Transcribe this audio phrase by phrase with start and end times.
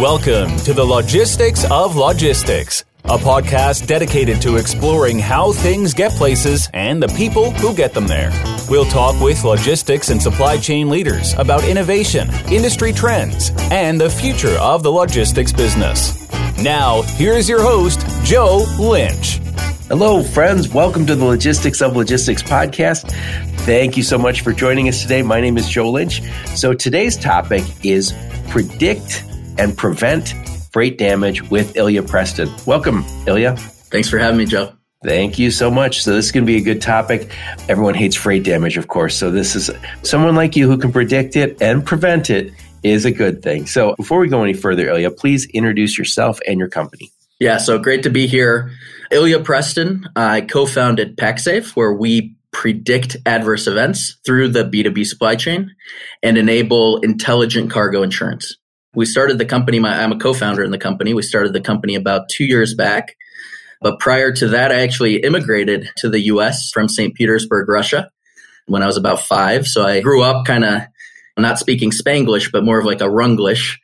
[0.00, 6.70] Welcome to the Logistics of Logistics, a podcast dedicated to exploring how things get places
[6.72, 8.32] and the people who get them there.
[8.70, 14.56] We'll talk with logistics and supply chain leaders about innovation, industry trends, and the future
[14.58, 16.26] of the logistics business.
[16.56, 19.36] Now, here's your host, Joe Lynch.
[19.88, 20.70] Hello, friends.
[20.70, 23.12] Welcome to the Logistics of Logistics podcast.
[23.66, 25.20] Thank you so much for joining us today.
[25.20, 26.22] My name is Joe Lynch.
[26.54, 28.14] So, today's topic is
[28.48, 29.24] predict
[29.60, 30.34] and prevent
[30.72, 32.48] freight damage with Ilya Preston.
[32.66, 33.56] Welcome, Ilya.
[33.56, 34.72] Thanks for having me, Joe.
[35.04, 36.02] Thank you so much.
[36.02, 37.30] So, this is going to be a good topic.
[37.68, 39.16] Everyone hates freight damage, of course.
[39.16, 39.70] So, this is
[40.02, 43.66] someone like you who can predict it and prevent it is a good thing.
[43.66, 47.10] So, before we go any further, Ilya, please introduce yourself and your company.
[47.38, 48.70] Yeah, so great to be here.
[49.10, 55.36] Ilya Preston, I co founded Paxafe, where we predict adverse events through the B2B supply
[55.36, 55.74] chain
[56.22, 58.56] and enable intelligent cargo insurance.
[58.94, 61.14] We started the company, my, I'm a co founder in the company.
[61.14, 63.16] We started the company about two years back.
[63.80, 67.14] But prior to that, I actually immigrated to the US from St.
[67.14, 68.10] Petersburg, Russia,
[68.66, 69.66] when I was about five.
[69.66, 70.82] So I grew up kind of
[71.38, 73.78] not speaking Spanglish, but more of like a Runglish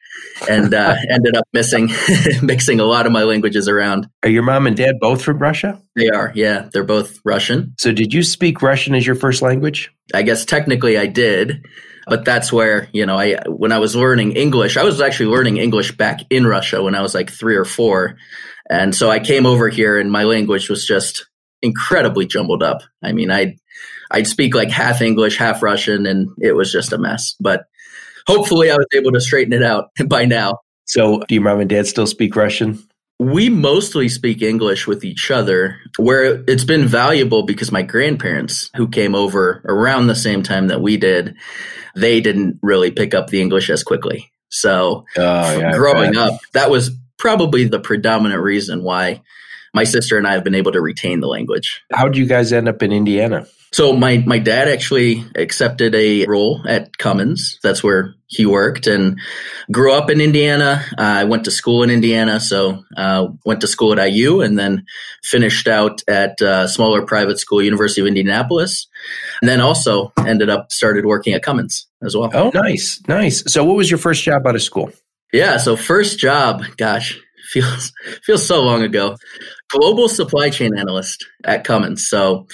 [0.48, 1.90] and uh, ended up missing,
[2.42, 4.08] mixing a lot of my languages around.
[4.22, 5.80] Are your mom and dad both from Russia?
[5.94, 6.68] They are, yeah.
[6.72, 7.74] They're both Russian.
[7.78, 9.92] So, did you speak Russian as your first language?
[10.14, 11.64] I guess technically I did,
[12.06, 15.58] but that's where you know I when I was learning English, I was actually learning
[15.58, 18.16] English back in Russia when I was like three or four,
[18.70, 21.26] and so I came over here and my language was just
[21.62, 22.82] incredibly jumbled up.
[23.02, 23.56] I mean, I
[24.10, 27.34] I'd speak like half English, half Russian, and it was just a mess.
[27.40, 27.64] But
[28.26, 30.60] hopefully I was able to straighten it out by now.
[30.84, 32.78] So, do your mom and dad still speak Russian?
[33.18, 38.88] We mostly speak English with each other, where it's been valuable because my grandparents, who
[38.88, 41.34] came over around the same time that we did,
[41.94, 44.30] they didn't really pick up the English as quickly.
[44.50, 49.22] So, oh, yeah, growing up, that was probably the predominant reason why
[49.72, 51.82] my sister and I have been able to retain the language.
[51.92, 53.46] How did you guys end up in Indiana?
[53.72, 57.58] So my my dad actually accepted a role at Cummins.
[57.62, 59.18] That's where he worked and
[59.70, 60.84] grew up in Indiana.
[60.98, 64.58] Uh, I went to school in Indiana, so uh, went to school at IU and
[64.58, 64.84] then
[65.22, 68.86] finished out at a uh, smaller private school, University of Indianapolis,
[69.40, 72.30] and then also ended up started working at Cummins as well.
[72.34, 73.44] Oh, nice, nice.
[73.52, 74.90] So, what was your first job out of school?
[75.32, 77.92] Yeah, so first job, gosh, feels
[78.22, 79.16] feels so long ago.
[79.68, 82.08] Global supply chain analyst at Cummins.
[82.08, 82.46] So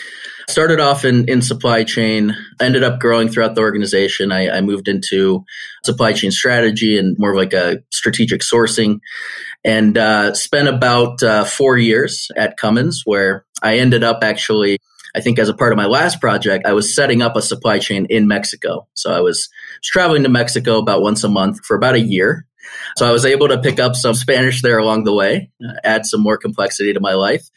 [0.49, 4.33] started off in, in supply chain, ended up growing throughout the organization.
[4.33, 5.45] I, I moved into
[5.85, 9.01] supply chain strategy and more of like a strategic sourcing
[9.65, 14.79] and uh, spent about uh, four years at Cummins where I ended up actually
[15.15, 17.79] I think as a part of my last project, I was setting up a supply
[17.79, 18.89] chain in Mexico.
[18.95, 19.49] So I was
[19.83, 22.47] traveling to Mexico about once a month for about a year.
[22.97, 26.07] So I was able to pick up some Spanish there along the way, uh, add
[26.07, 27.49] some more complexity to my life.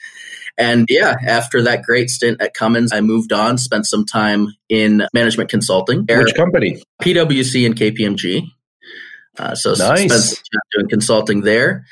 [0.58, 5.06] And yeah, after that great stint at Cummins, I moved on, spent some time in
[5.14, 6.06] management consulting.
[6.08, 6.82] Which company?
[7.02, 8.48] PwC and KPMG.
[9.38, 10.06] Uh, so nice.
[10.06, 11.86] spent some time doing consulting there.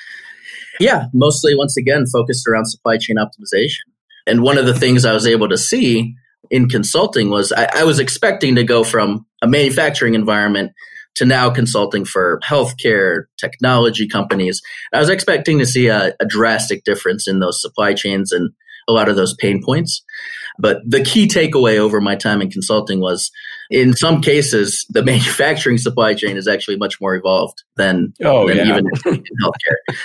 [0.79, 3.92] Yeah, mostly once again focused around supply chain optimization.
[4.27, 6.15] And one of the things I was able to see
[6.49, 10.71] in consulting was I, I was expecting to go from a manufacturing environment
[11.15, 14.61] to now consulting for healthcare, technology companies.
[14.93, 18.51] I was expecting to see a, a drastic difference in those supply chains and
[18.87, 20.03] a lot of those pain points.
[20.59, 23.31] But the key takeaway over my time in consulting was
[23.69, 28.57] in some cases, the manufacturing supply chain is actually much more evolved than, oh, than
[28.57, 28.63] yeah.
[28.65, 29.95] even in healthcare.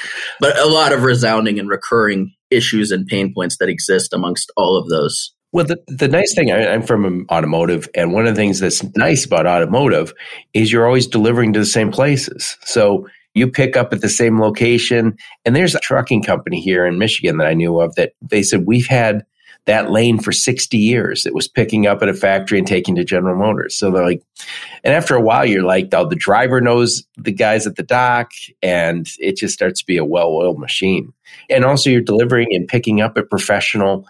[0.41, 4.76] but a lot of resounding and recurring issues and pain points that exist amongst all
[4.76, 8.34] of those well, the, the nice thing, I, am from um, automotive, and one of
[8.34, 10.12] the things that's nice about automotive
[10.52, 12.58] is you're always delivering to the same places.
[12.64, 13.06] So
[13.38, 15.16] you pick up at the same location.
[15.44, 18.64] And there's a trucking company here in Michigan that I knew of that they said,
[18.66, 19.25] We've had
[19.69, 21.27] that lane for 60 years.
[21.27, 23.77] It was picking up at a factory and taking to General Motors.
[23.77, 24.23] So they're like,
[24.83, 28.31] and after a while, you're like, oh, the driver knows the guys at the dock,
[28.62, 31.12] and it just starts to be a well oiled machine.
[31.50, 34.06] And also, you're delivering and picking up at professional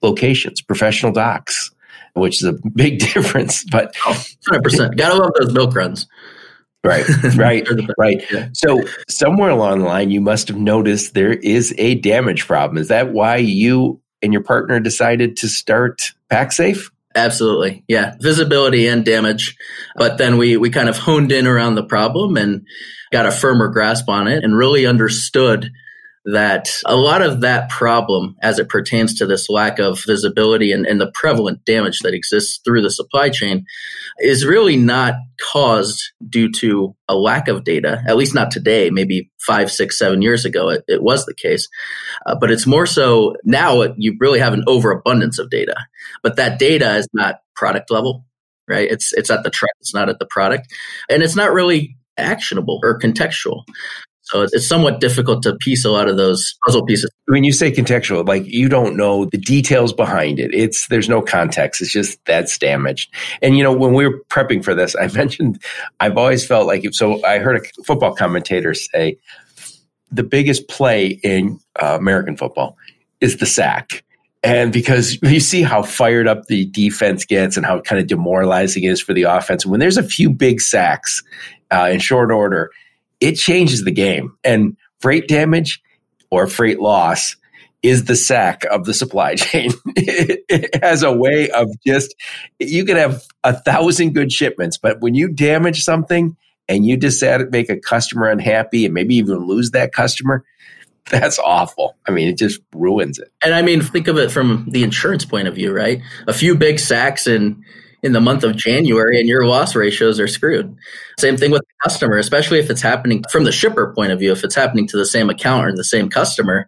[0.00, 1.72] locations, professional docks,
[2.14, 3.64] which is a big difference.
[3.64, 4.96] But oh, 100%.
[4.96, 6.06] Gotta love those milk runs.
[6.84, 7.04] Right,
[7.36, 7.66] right,
[7.98, 8.24] right.
[8.32, 8.48] Yeah.
[8.52, 12.78] So somewhere along the line, you must have noticed there is a damage problem.
[12.78, 16.90] Is that why you and your partner decided to start Paxafe?
[17.14, 17.82] Absolutely.
[17.88, 18.14] Yeah.
[18.20, 19.56] Visibility and damage.
[19.96, 22.66] But then we, we kind of honed in around the problem and
[23.10, 25.72] got a firmer grasp on it and really understood
[26.26, 30.86] that a lot of that problem as it pertains to this lack of visibility and,
[30.86, 33.64] and, the prevalent damage that exists through the supply chain
[34.18, 39.30] is really not caused due to a lack of data, at least not today, maybe
[39.46, 41.66] five, six, seven years ago, it, it was the case.
[42.26, 45.76] Uh, but it's more so now you really have an overabundance of data,
[46.22, 48.26] but that data is not product level.
[48.68, 50.72] Right, it's it's at the truck, it's not at the product,
[51.08, 53.64] and it's not really actionable or contextual.
[54.30, 57.10] So it's somewhat difficult to piece a lot of those puzzle pieces.
[57.26, 60.54] When you say contextual, like you don't know the details behind it.
[60.54, 61.82] It's there's no context.
[61.82, 63.12] It's just that's damaged.
[63.42, 65.60] And you know, when we were prepping for this, I mentioned
[65.98, 69.18] I've always felt like so I heard a football commentator say
[70.12, 72.76] the biggest play in uh, American football
[73.20, 74.04] is the sack.
[74.42, 78.84] And because you see how fired up the defense gets and how kind of demoralizing
[78.84, 81.22] it is for the offense, when there's a few big sacks
[81.72, 82.70] uh, in short order,
[83.20, 84.36] it changes the game.
[84.44, 85.82] And freight damage
[86.30, 87.36] or freight loss
[87.82, 89.70] is the sack of the supply chain.
[89.96, 92.14] it has a way of just,
[92.58, 96.36] you could have a thousand good shipments, but when you damage something
[96.68, 100.44] and you just make a customer unhappy and maybe even lose that customer,
[101.10, 101.96] that's awful.
[102.06, 103.32] I mean, it just ruins it.
[103.42, 106.00] And I mean, think of it from the insurance point of view, right?
[106.28, 107.64] A few big sacks and
[108.02, 110.76] in the month of January and your loss ratios are screwed.
[111.18, 114.32] Same thing with the customer, especially if it's happening from the shipper point of view,
[114.32, 116.66] if it's happening to the same account or the same customer,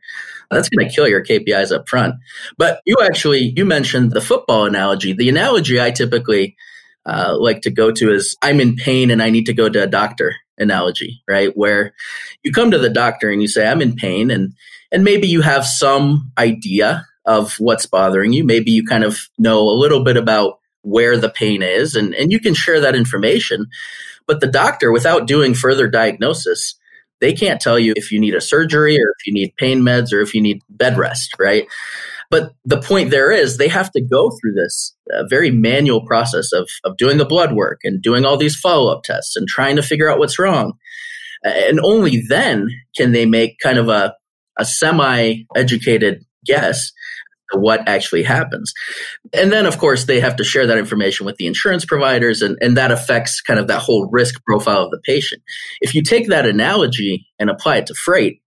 [0.50, 2.17] that's going to kill your KPIs up front.
[2.58, 5.12] But you actually, you mentioned the football analogy.
[5.12, 6.56] The analogy I typically
[7.06, 9.82] uh, like to go to is I'm in pain and I need to go to
[9.82, 11.56] a doctor analogy, right?
[11.56, 11.94] Where
[12.43, 14.52] you come to the doctor and you say, I'm in pain and,
[14.93, 18.44] and maybe you have some idea of what's bothering you.
[18.44, 22.31] Maybe you kind of know a little bit about where the pain is, and, and
[22.31, 23.67] you can share that information.
[24.26, 26.76] But the doctor, without doing further diagnosis,
[27.20, 30.12] they can't tell you if you need a surgery or if you need pain meds
[30.12, 31.67] or if you need bed rest, right?
[32.31, 36.52] But the point there is they have to go through this uh, very manual process
[36.52, 39.76] of, of doing the blood work and doing all these follow up tests and trying
[39.76, 40.73] to figure out what's wrong.
[41.44, 44.14] And only then can they make kind of a,
[44.58, 46.90] a semi educated guess
[47.54, 48.72] what actually happens.
[49.32, 52.56] And then, of course, they have to share that information with the insurance providers, and,
[52.60, 55.43] and that affects kind of that whole risk profile of the patient.
[55.81, 58.43] If you take that analogy and apply it to freight,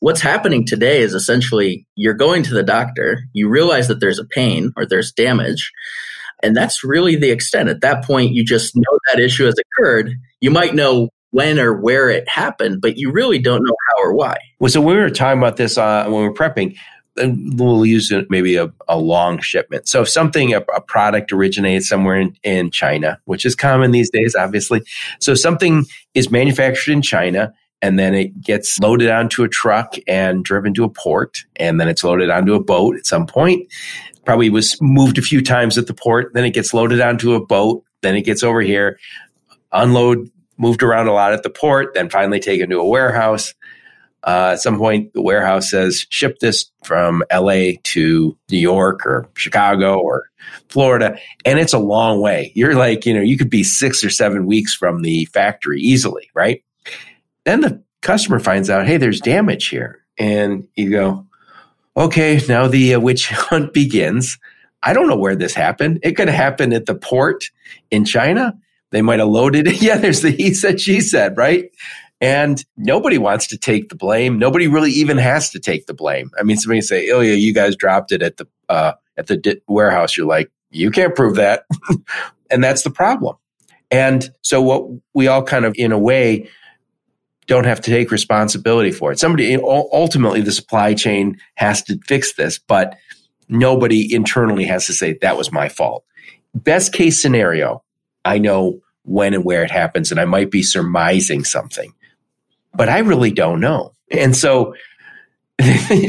[0.00, 4.24] what's happening today is essentially you're going to the doctor, you realize that there's a
[4.24, 5.72] pain or there's damage.
[6.42, 7.68] And that's really the extent.
[7.68, 10.12] At that point, you just know that issue has occurred.
[10.40, 14.14] You might know when or where it happened, but you really don't know how or
[14.14, 14.38] why.
[14.58, 16.76] Well, so we were talking about this uh, when we were prepping
[17.22, 19.88] we'll use maybe a, a long shipment.
[19.88, 24.10] So if something, a, a product originates somewhere in, in China, which is common these
[24.10, 24.82] days, obviously.
[25.20, 27.52] So something is manufactured in China
[27.82, 31.88] and then it gets loaded onto a truck and driven to a port and then
[31.88, 33.72] it's loaded onto a boat at some point
[34.24, 37.44] probably was moved a few times at the port then it gets loaded onto a
[37.44, 38.98] boat then it gets over here
[39.72, 40.28] unload
[40.58, 43.54] moved around a lot at the port then finally taken to a warehouse
[44.24, 49.28] uh, at some point, the warehouse says, ship this from LA to New York or
[49.34, 50.24] Chicago or
[50.68, 51.18] Florida.
[51.44, 52.52] And it's a long way.
[52.54, 56.30] You're like, you know, you could be six or seven weeks from the factory easily,
[56.34, 56.62] right?
[57.44, 60.00] Then the customer finds out, hey, there's damage here.
[60.18, 61.26] And you go,
[61.96, 64.38] okay, now the uh, witch hunt begins.
[64.82, 66.00] I don't know where this happened.
[66.02, 67.50] It could have happened at the port
[67.90, 68.54] in China.
[68.90, 69.80] They might have loaded it.
[69.82, 71.70] Yeah, there's the he said, she said, right?
[72.20, 74.38] And nobody wants to take the blame.
[74.38, 76.30] Nobody really even has to take the blame.
[76.38, 79.38] I mean, somebody say, "Oh yeah, you guys dropped it at the uh, at the
[79.38, 81.64] di- warehouse." You're like, "You can't prove that,"
[82.50, 83.36] and that's the problem.
[83.90, 86.48] And so, what we all kind of, in a way,
[87.46, 89.18] don't have to take responsibility for it.
[89.18, 92.96] Somebody ultimately, the supply chain has to fix this, but
[93.48, 96.04] nobody internally has to say that was my fault.
[96.54, 97.82] Best case scenario,
[98.24, 101.94] I know when and where it happens, and I might be surmising something
[102.74, 103.92] but I really don't know.
[104.10, 104.74] And so,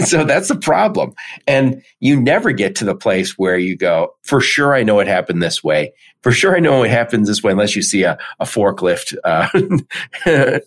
[0.05, 1.13] so that's the problem.
[1.47, 5.07] And you never get to the place where you go, for sure, I know it
[5.07, 5.93] happened this way.
[6.21, 9.47] For sure, I know it happens this way, unless you see a, a forklift, uh,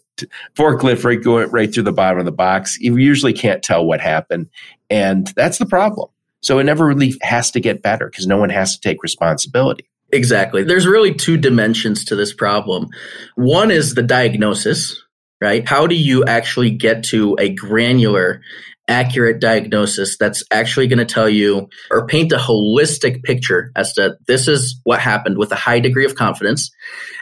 [0.57, 2.77] forklift right going right through the bottom of the box.
[2.81, 4.49] You usually can't tell what happened.
[4.91, 6.09] And that's the problem.
[6.43, 9.89] So it never really has to get better because no one has to take responsibility.
[10.13, 10.63] Exactly.
[10.63, 12.89] There's really two dimensions to this problem.
[13.35, 15.03] One is the diagnosis,
[15.45, 15.69] right?
[15.69, 18.41] How do you actually get to a granular,
[18.89, 24.17] accurate diagnosis that's actually going to tell you or paint a holistic picture as to
[24.27, 26.71] this is what happened with a high degree of confidence?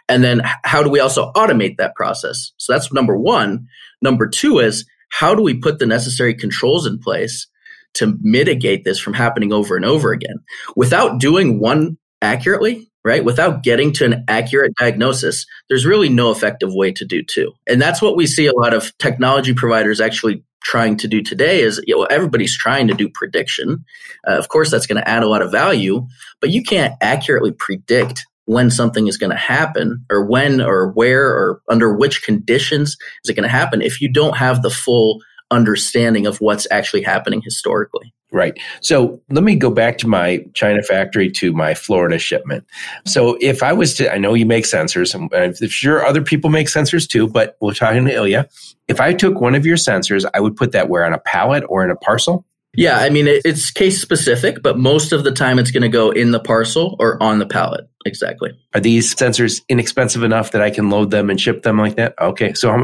[0.09, 2.53] And then how do we also automate that process?
[2.59, 3.67] So that's number one.
[4.01, 7.49] Number two is how do we put the necessary controls in place
[7.95, 10.37] to mitigate this from happening over and over again
[10.77, 13.25] without doing one accurately right?
[13.25, 17.53] Without getting to an accurate diagnosis there's really no effective way to do two.
[17.67, 21.61] And that's what we see a lot of technology providers actually trying to do today
[21.63, 23.85] is you know, everybody's trying to do prediction.
[24.27, 26.07] Uh, of course that's going to add a lot of value
[26.41, 31.29] but you can't accurately predict when something is going to happen or when or where
[31.29, 35.21] or under which conditions is it going to happen if you don't have the full
[35.53, 38.13] understanding of what's actually happening historically.
[38.33, 38.59] Right.
[38.81, 42.65] So let me go back to my China factory to my Florida shipment.
[43.05, 46.49] So if I was to, I know you make sensors, and I'm sure other people
[46.49, 48.49] make sensors too, but we're talking to Ilya.
[48.89, 51.63] If I took one of your sensors, I would put that where on a pallet
[51.69, 52.47] or in a parcel?
[52.75, 56.11] Yeah, I mean, it's case specific, but most of the time it's going to go
[56.11, 57.87] in the parcel or on the pallet.
[58.07, 58.59] Exactly.
[58.73, 62.15] Are these sensors inexpensive enough that I can load them and ship them like that?
[62.19, 62.55] Okay.
[62.55, 62.79] So, how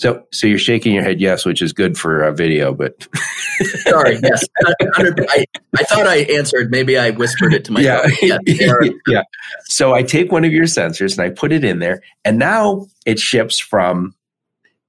[0.00, 3.06] so, so you're shaking your head yes, which is good for a video, but
[3.82, 4.42] sorry, yes.
[4.64, 5.44] I,
[5.76, 6.70] I, thought I answered.
[6.70, 8.10] Maybe I whispered it to myself.
[8.22, 8.38] Yeah.
[8.46, 8.72] yeah.
[9.06, 9.22] yeah.
[9.64, 12.86] So I take one of your sensors and I put it in there, and now
[13.04, 14.14] it ships from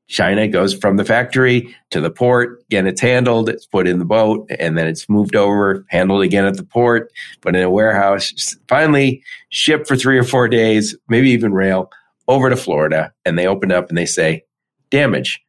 [0.07, 2.63] China goes from the factory to the port.
[2.69, 6.45] Again, it's handled, it's put in the boat, and then it's moved over, handled again
[6.45, 11.31] at the port, put in a warehouse, finally shipped for three or four days, maybe
[11.31, 11.91] even rail
[12.29, 13.11] over to Florida.
[13.25, 14.45] And they open up and they say,
[14.91, 15.41] damage.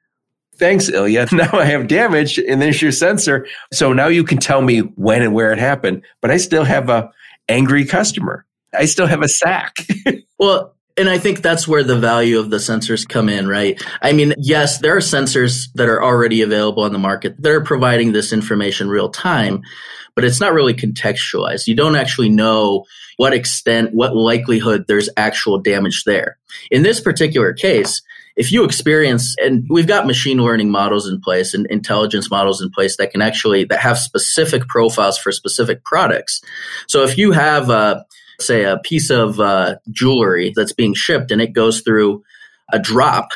[0.56, 1.28] Thanks, Ilya.
[1.32, 3.46] Now I have damage and there's your sensor.
[3.72, 6.88] So now you can tell me when and where it happened, but I still have
[6.88, 7.10] a
[7.48, 8.46] angry customer.
[8.72, 9.76] I still have a sack.
[10.38, 13.82] well, and I think that's where the value of the sensors come in, right?
[14.02, 17.62] I mean, yes, there are sensors that are already available on the market that are
[17.62, 19.62] providing this information real time,
[20.14, 21.66] but it's not really contextualized.
[21.66, 22.84] You don't actually know
[23.16, 26.38] what extent, what likelihood there's actual damage there.
[26.70, 28.02] In this particular case,
[28.36, 32.70] if you experience and we've got machine learning models in place and intelligence models in
[32.70, 36.40] place that can actually that have specific profiles for specific products.
[36.88, 38.02] So if you have uh,
[38.40, 42.24] say a piece of uh, jewelry that's being shipped and it goes through
[42.72, 43.30] a drop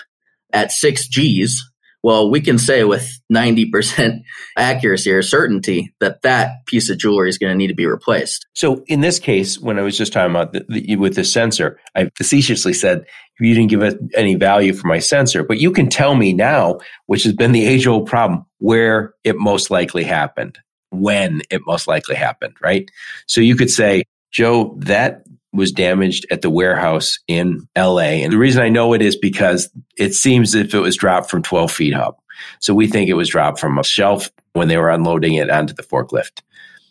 [0.53, 1.71] at six G's,
[2.07, 4.23] well, we can say with 90%
[4.57, 8.47] accuracy or certainty that that piece of jewelry is going to need to be replaced.
[8.55, 11.81] So in this case, when I was just talking about the, the, with the sensor,
[11.97, 13.07] I facetiously said,
[13.41, 16.79] you didn't give it any value for my sensor, but you can tell me now,
[17.07, 20.61] which has been the age old problem, where it most likely happened,
[20.91, 22.89] when it most likely happened, right?
[23.27, 25.25] So you could say, Joe, that
[25.57, 28.23] was damaged at the warehouse in LA.
[28.23, 31.43] And the reason I know it is because it seems if it was dropped from
[31.43, 32.23] 12 feet up.
[32.61, 35.75] So we think it was dropped from a shelf when they were unloading it onto
[35.75, 36.43] the forklift.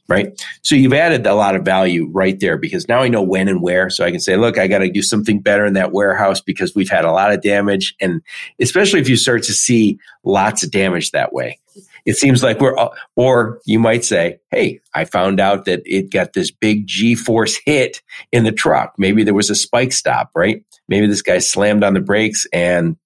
[0.07, 0.39] Right.
[0.61, 3.59] So you've added a lot of value right there because now I know when and
[3.59, 3.89] where.
[3.89, 6.75] So I can say, look, I got to do something better in that warehouse because
[6.75, 7.95] we've had a lot of damage.
[7.99, 8.21] And
[8.61, 11.59] especially if you start to see lots of damage that way
[12.05, 12.75] it seems like we're,
[13.15, 17.59] or you might say, Hey, I found out that it got this big G force
[17.65, 18.01] hit
[18.31, 18.95] in the truck.
[18.97, 20.63] Maybe there was a spike stop, right?
[20.87, 22.97] Maybe this guy slammed on the brakes and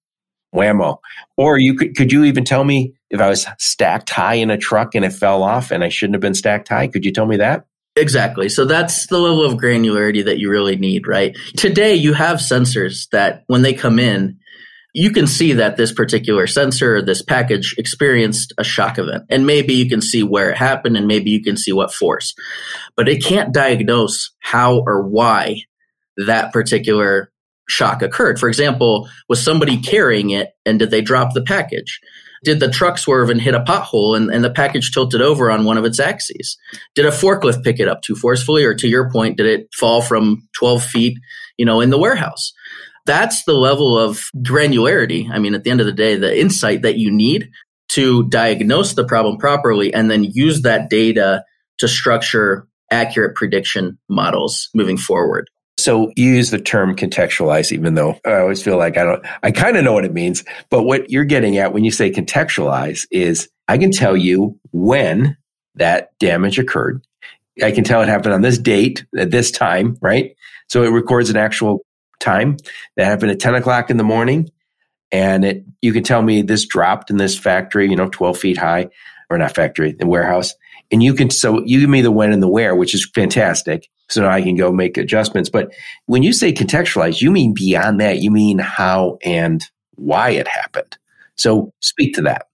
[0.54, 0.98] whammo.
[1.36, 4.58] Or you could, could you even tell me if I was stacked high in a
[4.58, 6.88] truck and it fell off and I shouldn't have been stacked high?
[6.88, 7.66] Could you tell me that?
[7.96, 8.48] Exactly.
[8.48, 11.36] So that's the level of granularity that you really need, right?
[11.56, 14.38] Today you have sensors that when they come in,
[14.92, 19.24] you can see that this particular sensor or this package experienced a shock event.
[19.28, 22.34] And maybe you can see where it happened and maybe you can see what force.
[22.96, 25.62] But it can't diagnose how or why
[26.16, 27.30] that particular
[27.68, 28.38] shock occurred.
[28.38, 32.00] For example, was somebody carrying it and did they drop the package?
[32.42, 35.64] Did the truck swerve and hit a pothole and, and the package tilted over on
[35.64, 36.56] one of its axes?
[36.94, 38.64] Did a forklift pick it up too forcefully?
[38.64, 41.18] Or to your point, did it fall from 12 feet,
[41.58, 42.52] you know, in the warehouse?
[43.10, 45.28] That's the level of granularity.
[45.30, 47.50] I mean, at the end of the day, the insight that you need
[47.92, 51.44] to diagnose the problem properly and then use that data
[51.78, 55.50] to structure accurate prediction models moving forward.
[55.76, 59.50] So you use the term contextualize, even though I always feel like I don't, I
[59.50, 60.44] kind of know what it means.
[60.68, 65.36] But what you're getting at when you say contextualize is I can tell you when
[65.76, 67.02] that damage occurred.
[67.62, 70.36] I can tell it happened on this date at this time, right?
[70.68, 71.80] So it records an actual
[72.20, 72.56] time
[72.96, 74.50] that happened at 10 o'clock in the morning.
[75.12, 78.58] And it, you can tell me this dropped in this factory, you know, 12 feet
[78.58, 78.88] high,
[79.28, 80.54] or not factory, the warehouse.
[80.92, 83.88] And you can, so you give me the when and the where, which is fantastic.
[84.08, 85.48] So now I can go make adjustments.
[85.48, 85.72] But
[86.06, 90.98] when you say contextualize, you mean beyond that, you mean how and why it happened.
[91.36, 92.46] So speak to that.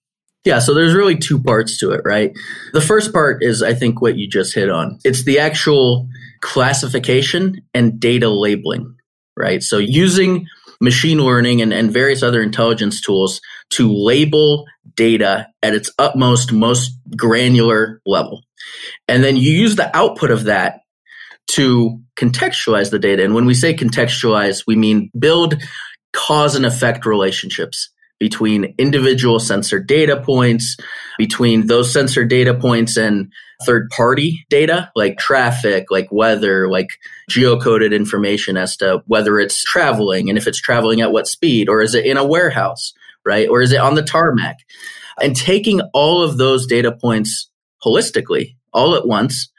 [0.44, 2.32] Yeah, so there's really two parts to it, right?
[2.72, 5.00] The first part is, I think, what you just hit on.
[5.04, 6.08] It's the actual
[6.40, 8.94] classification and data labeling
[9.36, 9.62] right?
[9.62, 10.46] So using
[10.80, 13.40] machine learning and, and various other intelligence tools
[13.70, 18.42] to label data at its utmost, most granular level.
[19.08, 20.80] And then you use the output of that
[21.52, 23.24] to contextualize the data.
[23.24, 25.62] And when we say contextualize, we mean build
[26.12, 30.76] cause and effect relationships between individual sensor data points,
[31.18, 33.30] between those sensor data points and
[33.64, 36.98] third party data like traffic, like weather, like
[37.30, 41.82] geocoded information as to whether it's traveling and if it's traveling at what speed, or
[41.82, 42.92] is it in a warehouse,
[43.24, 43.48] right?
[43.48, 44.58] Or is it on the tarmac?
[45.20, 47.50] And taking all of those data points
[47.84, 49.50] holistically all at once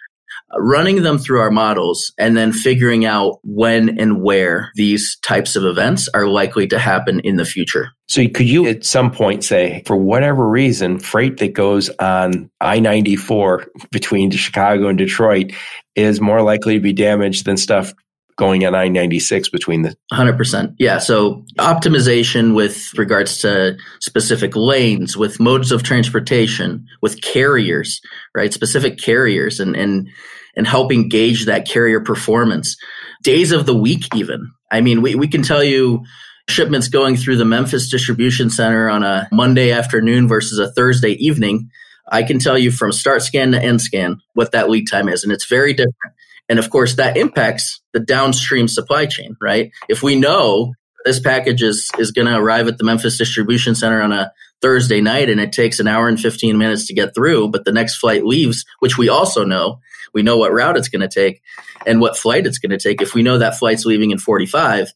[0.53, 5.56] Uh, running them through our models and then figuring out when and where these types
[5.56, 7.89] of events are likely to happen in the future.
[8.08, 12.79] So, could you at some point say, for whatever reason, freight that goes on I
[12.79, 15.51] 94 between Chicago and Detroit
[15.96, 17.94] is more likely to be damaged than stuff
[18.38, 20.75] going on I 96 between the 100%.
[20.77, 21.00] Yeah.
[21.00, 28.00] So optimization with regards to specific lanes, with modes of transportation, with carriers,
[28.36, 28.53] right?
[28.53, 30.10] Specific carriers and, and,
[30.56, 32.77] and helping gauge that carrier performance.
[33.24, 34.51] Days of the week, even.
[34.72, 36.06] I mean, we, we can tell you
[36.48, 41.70] shipments going through the Memphis distribution center on a Monday afternoon versus a Thursday evening.
[42.10, 45.24] I can tell you from start scan to end scan what that lead time is,
[45.24, 46.13] and it's very different.
[46.50, 49.72] And of course, that impacts the downstream supply chain, right?
[49.89, 50.74] If we know
[51.06, 55.01] this package is, is going to arrive at the Memphis distribution center on a Thursday
[55.01, 57.98] night and it takes an hour and 15 minutes to get through, but the next
[57.98, 59.80] flight leaves, which we also know,
[60.13, 61.42] we know what route it's going to take
[61.86, 63.01] and what flight it's going to take.
[63.01, 64.94] If we know that flight's leaving in 45,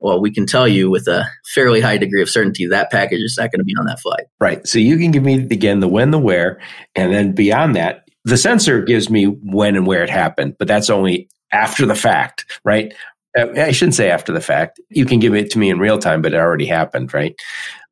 [0.00, 3.36] well, we can tell you with a fairly high degree of certainty that package is
[3.38, 4.24] not going to be on that flight.
[4.40, 4.66] Right.
[4.66, 6.60] So you can give me again the when, the where,
[6.94, 10.90] and then beyond that, the sensor gives me when and where it happened, but that's
[10.90, 12.94] only after the fact, right?
[13.38, 14.80] Uh, I shouldn't say after the fact.
[14.90, 17.34] You can give it to me in real time, but it already happened, right?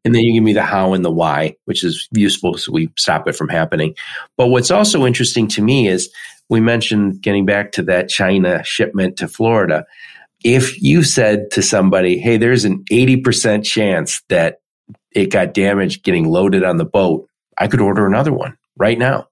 [0.04, 2.90] And then you give me the how and the why, which is useful so we
[2.96, 3.94] stop it from happening.
[4.36, 6.10] But what's also interesting to me is
[6.48, 9.86] we mentioned getting back to that China shipment to Florida.
[10.44, 14.60] If you said to somebody, hey, there's an 80% chance that
[15.12, 19.28] it got damaged getting loaded on the boat, I could order another one right now.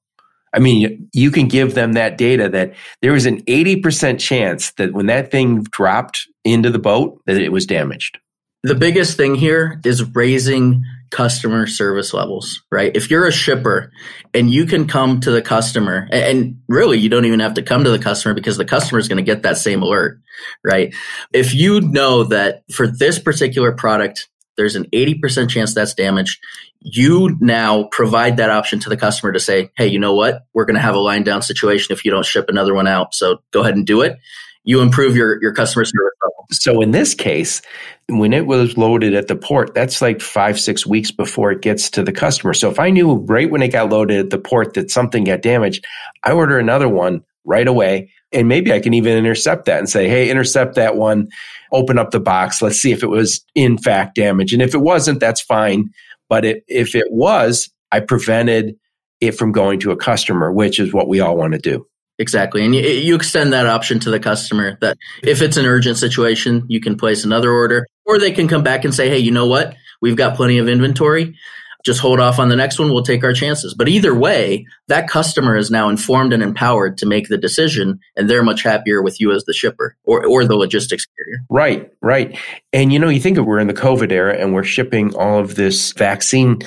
[0.52, 4.92] I mean, you can give them that data that there was an 80% chance that
[4.92, 8.18] when that thing dropped into the boat that it was damaged.
[8.62, 12.94] The biggest thing here is raising customer service levels, right?
[12.94, 13.90] If you're a shipper
[14.34, 17.84] and you can come to the customer and really you don't even have to come
[17.84, 20.20] to the customer because the customer is going to get that same alert,
[20.64, 20.94] right?
[21.32, 26.38] If you know that for this particular product, there's an 80% chance that's damaged.
[26.80, 30.46] You now provide that option to the customer to say, hey, you know what?
[30.54, 33.14] We're going to have a line down situation if you don't ship another one out.
[33.14, 34.18] So go ahead and do it.
[34.64, 36.12] You improve your, your customer service.
[36.52, 37.62] So in this case,
[38.08, 41.90] when it was loaded at the port, that's like five, six weeks before it gets
[41.90, 42.54] to the customer.
[42.54, 45.42] So if I knew right when it got loaded at the port that something got
[45.42, 45.86] damaged,
[46.24, 48.10] I order another one right away.
[48.32, 51.28] And maybe I can even intercept that and say, hey, intercept that one
[51.72, 52.62] open up the box.
[52.62, 54.52] Let's see if it was in fact damaged.
[54.52, 55.90] And if it wasn't, that's fine.
[56.30, 58.76] But it, if it was, I prevented
[59.20, 61.86] it from going to a customer, which is what we all want to do.
[62.18, 62.64] Exactly.
[62.64, 66.66] And you, you, extend that option to the customer that if it's an urgent situation,
[66.68, 69.46] you can place another order or they can come back and say, hey, you know
[69.46, 69.74] what?
[70.02, 71.34] We've got plenty of inventory
[71.84, 72.92] just hold off on the next one.
[72.92, 73.74] We'll take our chances.
[73.74, 78.28] But either way, that customer is now informed and empowered to make the decision, and
[78.28, 81.44] they're much happier with you as the shipper or, or the logistics carrier.
[81.48, 82.38] Right, right.
[82.72, 85.38] And you know, you think of we're in the COVID era and we're shipping all
[85.38, 86.60] of this vaccine.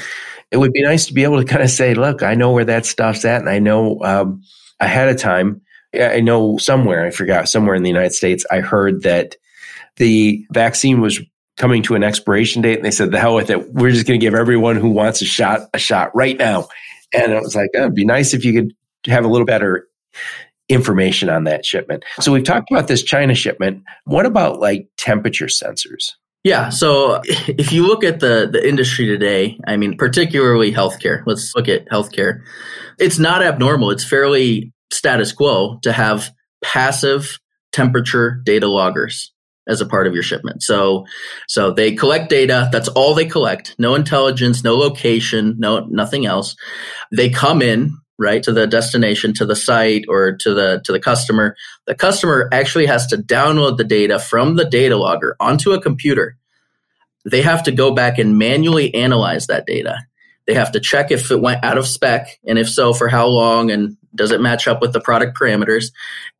[0.52, 2.66] It would be nice to be able to kind of say, look, I know where
[2.66, 4.44] that stuff's at, and I know um,
[4.80, 5.62] ahead of time.
[5.94, 9.36] I know somewhere, I forgot, somewhere in the United States, I heard that
[9.98, 11.22] the vaccine was
[11.58, 14.20] coming to an expiration date and they said the hell with it we're just going
[14.20, 16.68] to give everyone who wants a shot a shot right now
[17.14, 18.74] and it was like oh, it'd be nice if you could
[19.12, 19.88] have a little better
[20.70, 25.48] information on that shipment so we've talked about this china shipment what about like temperature
[25.48, 26.14] sensors
[26.44, 26.70] yeah.
[26.70, 31.70] So if you look at the, the industry today, I mean, particularly healthcare, let's look
[31.70, 32.42] at healthcare.
[33.00, 33.92] It's not abnormal.
[33.92, 36.32] It's fairly status quo to have
[36.64, 37.40] passive
[37.72, 39.33] temperature data loggers
[39.68, 40.62] as a part of your shipment.
[40.64, 41.06] So,
[41.48, 42.70] so they collect data.
[42.72, 43.76] That's all they collect.
[43.78, 46.56] No intelligence, no location, no, nothing else.
[47.16, 51.00] They come in, right, to the destination, to the site or to the, to the
[51.00, 51.56] customer.
[51.88, 56.36] The customer actually has to download the data from the data logger onto a computer.
[57.26, 59.98] They have to go back and manually analyze that data.
[60.46, 63.28] They have to check if it went out of spec and if so, for how
[63.28, 65.92] long and does it match up with the product parameters?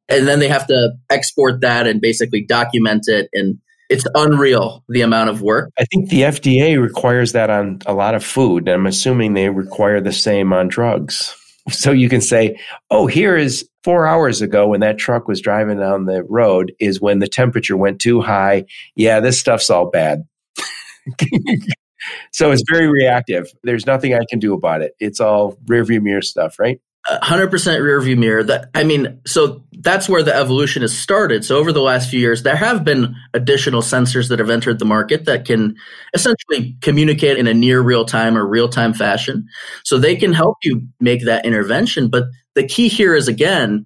[0.10, 3.58] And then they have to export that and basically document it and
[3.90, 5.72] it's unreal the amount of work.
[5.78, 8.68] I think the FDA requires that on a lot of food.
[8.68, 11.36] I'm assuming they require the same on drugs.
[11.70, 12.60] So you can say,
[12.92, 17.00] oh, here is four hours ago when that truck was driving down the road, is
[17.00, 18.66] when the temperature went too high.
[18.98, 20.26] Yeah, this stuff's all bad.
[22.34, 23.48] so it's very reactive.
[23.64, 24.92] There's nothing I can do about it.
[25.00, 26.82] It's all rearview mirror stuff, right?
[27.08, 31.44] 100% rear view mirror that i mean so that's where the evolution has started.
[31.44, 34.86] So over the last few years there have been additional sensors that have entered the
[34.86, 35.76] market that can
[36.14, 39.48] essentially communicate in a near real time or real time fashion.
[39.84, 42.10] So they can help you make that intervention.
[42.10, 43.86] But the key here is again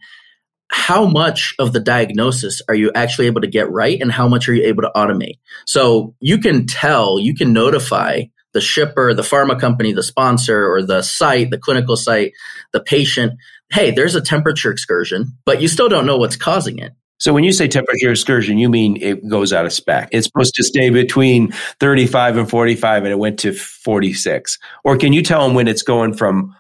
[0.69, 4.47] how much of the diagnosis are you actually able to get right and how much
[4.47, 5.39] are you able to automate?
[5.65, 8.23] So you can tell you can notify
[8.57, 12.33] the shipper, the pharma company, the sponsor, or the site, the clinical site,
[12.73, 13.33] the patient,
[13.69, 16.93] hey, there's a temperature excursion, but you still don't know what's causing it.
[17.19, 20.09] So when you say temperature excursion, you mean it goes out of spec.
[20.11, 24.57] It's supposed to stay between 35 and 45 and it went to 46.
[24.83, 26.55] Or can you tell them when it's going from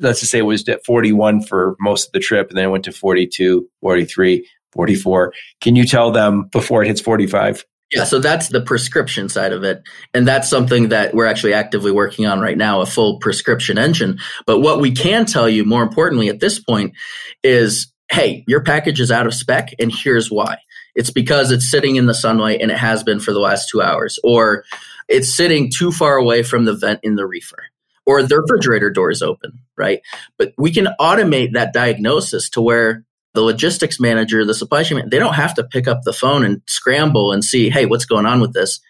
[0.00, 2.70] let's just say it was at 41 for most of the trip and then it
[2.70, 5.32] went to 42, 43, 44.
[5.60, 7.64] Can you tell them before it hits 45?
[7.92, 9.82] Yeah, so that's the prescription side of it.
[10.14, 14.18] And that's something that we're actually actively working on right now, a full prescription engine.
[14.46, 16.94] But what we can tell you more importantly at this point
[17.42, 20.58] is hey, your package is out of spec, and here's why.
[20.94, 23.80] It's because it's sitting in the sunlight and it has been for the last two
[23.80, 24.64] hours, or
[25.08, 27.64] it's sitting too far away from the vent in the reefer,
[28.04, 30.00] or the refrigerator door is open, right?
[30.36, 35.18] But we can automate that diagnosis to where the logistics manager, the supply chain, they
[35.18, 38.40] don't have to pick up the phone and scramble and see, hey, what's going on
[38.40, 38.80] with this?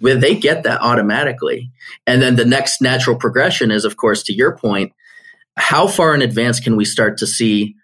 [0.00, 1.72] They get that automatically.
[2.06, 4.92] And then the next natural progression is, of course, to your point,
[5.56, 7.74] how far in advance can we start to see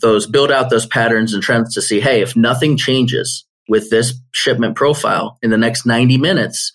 [0.00, 4.14] those build out those patterns and trends to see, hey, if nothing changes with this
[4.30, 6.72] shipment profile in the next 90 minutes,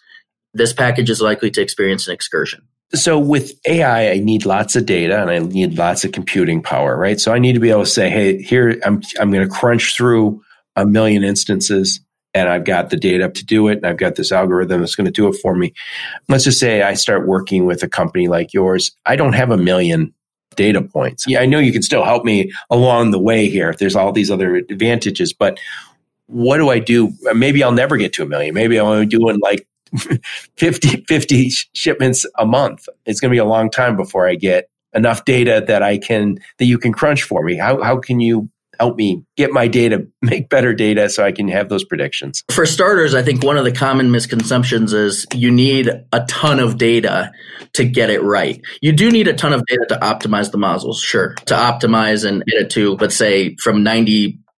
[0.54, 4.86] this package is likely to experience an excursion so with AI, I need lots of
[4.86, 7.20] data and I need lots of computing power, right?
[7.20, 9.96] So I need to be able to say, hey, here I'm I'm going to crunch
[9.96, 10.42] through
[10.76, 12.00] a million instances
[12.34, 15.06] and I've got the data to do it and I've got this algorithm that's going
[15.06, 15.74] to do it for me.
[16.28, 18.92] Let's just say I start working with a company like yours.
[19.06, 20.14] I don't have a million
[20.56, 21.26] data points.
[21.28, 23.74] Yeah, I know you can still help me along the way here.
[23.78, 25.60] There's all these other advantages, but
[26.28, 27.14] what do I do?
[27.34, 28.54] Maybe I'll never get to a million.
[28.54, 29.68] Maybe I'm only doing like
[30.58, 32.88] 50, 50 shipments a month.
[33.06, 36.40] It's going to be a long time before I get enough data that I can,
[36.58, 37.56] that you can crunch for me.
[37.58, 41.48] How, how can you help me get my data, make better data so I can
[41.50, 42.44] have those predictions?
[42.50, 46.78] For starters, I think one of the common misconceptions is you need a ton of
[46.78, 47.32] data
[47.74, 48.62] to get it right.
[48.82, 52.44] You do need a ton of data to optimize the modules, sure, to optimize and
[52.54, 53.84] edit it to, let's say, from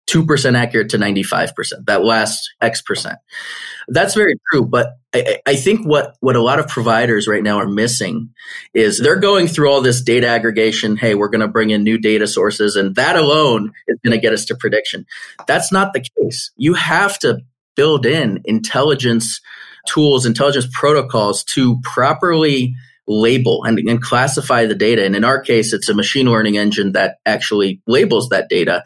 [0.09, 3.19] 92% accurate to 95%, that last X percent.
[3.88, 4.64] That's very true.
[4.64, 8.31] But I, I, think what, what a lot of providers right now are missing
[8.75, 10.97] is they're going through all this data aggregation.
[10.97, 14.21] Hey, we're going to bring in new data sources, and that alone is going to
[14.21, 15.07] get us to prediction.
[15.47, 16.51] That's not the case.
[16.57, 17.40] You have to
[17.75, 19.40] build in intelligence
[19.87, 22.75] tools, intelligence protocols to properly
[23.07, 25.05] label and, and classify the data.
[25.05, 28.85] And in our case, it's a machine learning engine that actually labels that data.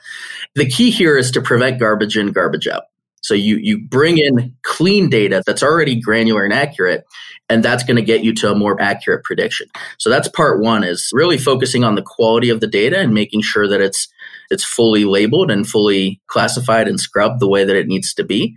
[0.55, 2.85] The key here is to prevent garbage in, garbage out.
[3.23, 7.05] So you you bring in clean data that's already granular and accurate,
[7.49, 9.69] and that's going to get you to a more accurate prediction.
[9.99, 13.43] So that's part one is really focusing on the quality of the data and making
[13.43, 14.09] sure that it's
[14.51, 18.57] it's fully labeled and fully classified and scrubbed the way that it needs to be.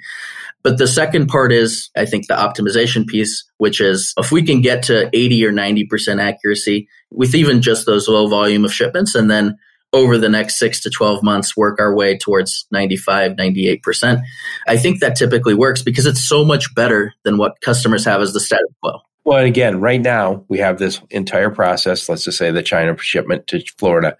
[0.63, 4.62] But the second part is, I think, the optimization piece, which is if we can
[4.62, 9.30] get to 80 or 90% accuracy with even just those low volume of shipments, and
[9.30, 9.58] then
[9.91, 14.21] over the next six to 12 months work our way towards 95, 98%.
[14.67, 18.34] I think that typically works because it's so much better than what customers have as
[18.34, 18.99] the status quo.
[19.26, 22.10] Well, and again, right now we have this entire process.
[22.10, 24.17] Let's just say the China shipment to Florida.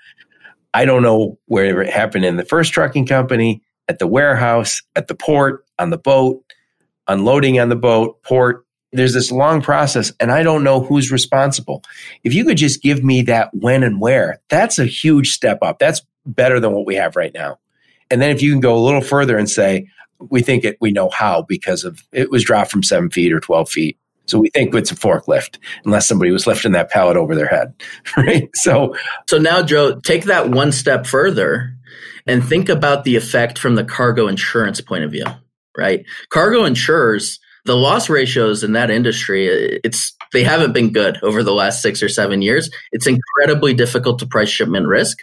[0.74, 5.08] I don't know where it happened in the first trucking company, at the warehouse, at
[5.08, 6.44] the port, on the boat,
[7.08, 11.84] unloading on the boat, port, there's this long process and I don't know who's responsible.
[12.24, 15.80] If you could just give me that when and where, that's a huge step up.
[15.80, 17.60] That's better than what we have right now.
[18.12, 19.88] And then if you can go a little further and say,
[20.30, 23.40] we think it, we know how because of it was dropped from seven feet or
[23.40, 23.98] 12 feet.
[24.26, 27.74] So we think it's a forklift, unless somebody was lifting that pallet over their head,
[28.18, 28.50] right?
[28.56, 28.96] So,
[29.28, 31.76] so now, Joe, take that one step further
[32.26, 35.26] and think about the effect from the cargo insurance point of view,
[35.78, 36.06] right?
[36.30, 39.48] Cargo insurers the loss ratios in that industry
[39.86, 44.20] it's they haven't been good over the last 6 or 7 years it's incredibly difficult
[44.20, 45.20] to price shipment risk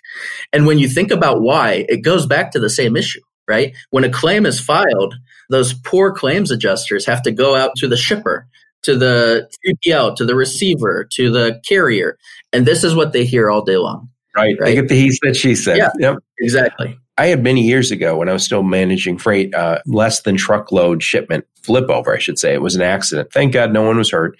[0.50, 4.04] and when you think about why it goes back to the same issue right when
[4.04, 5.16] a claim is filed
[5.50, 8.46] those poor claims adjusters have to go out to the shipper,
[8.84, 12.16] to the 3PL, to the receiver, to the carrier.
[12.52, 14.09] And this is what they hear all day long.
[14.36, 14.56] Right.
[14.60, 14.66] right?
[14.66, 15.78] They get the he said, she said.
[15.78, 16.18] Yeah, yep.
[16.38, 16.98] exactly.
[17.18, 21.02] I had many years ago when I was still managing freight, uh, less than truckload
[21.02, 22.54] shipment flip over, I should say.
[22.54, 23.30] It was an accident.
[23.30, 24.38] Thank God no one was hurt.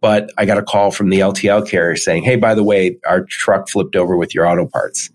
[0.00, 3.24] But I got a call from the LTL carrier saying, hey, by the way, our
[3.28, 5.10] truck flipped over with your auto parts.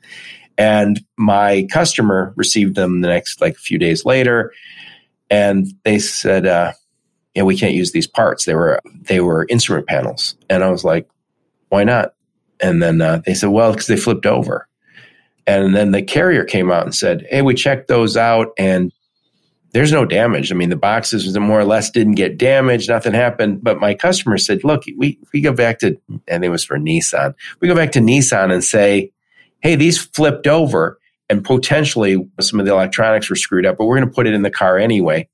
[0.59, 4.53] And my customer received them the next like a few days later.
[5.29, 6.73] And they said, uh,
[7.33, 8.45] yeah, we can't use these parts.
[8.45, 10.35] They were, they were instrument panels.
[10.51, 11.09] And I was like,
[11.69, 12.13] why not?
[12.59, 14.67] And then uh, they said, well, because they flipped over.
[15.45, 18.91] And then the carrier came out and said, hey, we checked those out and
[19.71, 20.51] there's no damage.
[20.51, 23.63] I mean, the boxes more or less didn't get damaged, nothing happened.
[23.63, 27.33] But my customer said, look, we, we go back to, and it was for Nissan,
[27.59, 29.11] we go back to Nissan and say,
[29.61, 33.97] hey, these flipped over and potentially some of the electronics were screwed up, but we're
[33.97, 35.27] going to put it in the car anyway.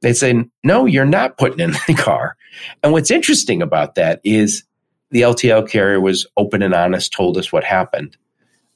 [0.00, 2.36] They say, no, you're not putting in the car.
[2.82, 4.64] And what's interesting about that is
[5.10, 8.16] the LTL carrier was open and honest, told us what happened.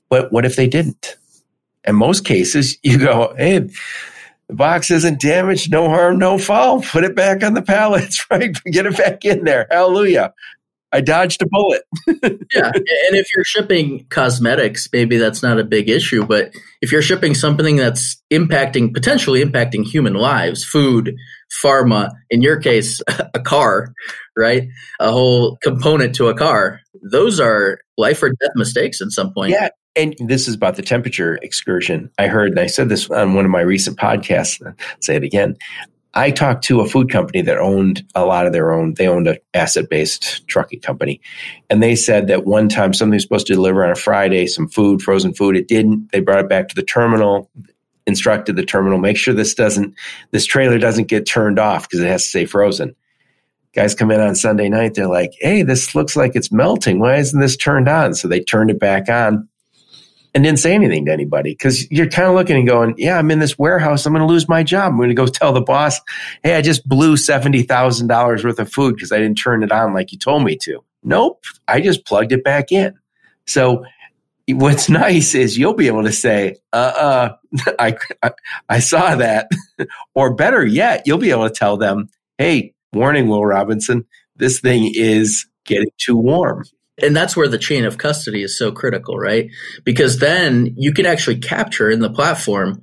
[0.08, 1.16] But what if they didn't?
[1.84, 3.68] In most cases, you go, hey,
[4.48, 6.82] the box isn't damaged, no harm, no foul.
[6.82, 8.54] Put it back on the pallets, right?
[8.64, 9.66] Get it back in there.
[9.70, 10.34] Hallelujah.
[10.92, 11.82] I dodged a bullet.
[12.06, 12.70] yeah.
[12.74, 16.26] And if you're shipping cosmetics, maybe that's not a big issue.
[16.26, 21.16] But if you're shipping something that's impacting, potentially impacting human lives, food,
[21.62, 23.00] pharma, in your case,
[23.34, 23.94] a car,
[24.36, 24.68] right?
[25.00, 29.52] A whole component to a car, those are life or death mistakes at some point.
[29.52, 29.70] Yeah.
[29.94, 32.10] And this is about the temperature excursion.
[32.18, 35.22] I heard, and I said this on one of my recent podcasts, I'll say it
[35.22, 35.56] again.
[36.14, 38.94] I talked to a food company that owned a lot of their own.
[38.94, 41.20] They owned an asset based trucking company.
[41.70, 44.68] And they said that one time something was supposed to deliver on a Friday, some
[44.68, 45.56] food, frozen food.
[45.56, 46.12] It didn't.
[46.12, 47.50] They brought it back to the terminal,
[48.06, 49.94] instructed the terminal, make sure this doesn't,
[50.32, 52.94] this trailer doesn't get turned off because it has to stay frozen.
[53.74, 54.94] Guys come in on Sunday night.
[54.94, 56.98] They're like, hey, this looks like it's melting.
[56.98, 58.12] Why isn't this turned on?
[58.12, 59.48] So they turned it back on
[60.34, 63.30] and didn't say anything to anybody because you're kind of looking and going, yeah, I'm
[63.30, 64.06] in this warehouse.
[64.06, 64.90] I'm going to lose my job.
[64.92, 66.00] I'm going to go tell the boss,
[66.42, 70.12] hey, I just blew $70,000 worth of food because I didn't turn it on like
[70.12, 70.82] you told me to.
[71.02, 71.44] Nope.
[71.68, 72.94] I just plugged it back in.
[73.46, 73.84] So
[74.48, 78.30] what's nice is you'll be able to say, uh uh I, I,
[78.68, 79.48] I saw that.
[80.14, 84.92] or better yet, you'll be able to tell them, hey, warning, Will Robinson, this thing
[84.94, 86.64] is getting too warm
[87.02, 89.50] and that's where the chain of custody is so critical, right?
[89.84, 92.80] Because then you can actually capture in the platform